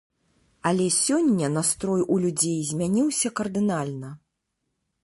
[0.69, 4.09] Але сёння настрой у людзей змяніўся кардынальна.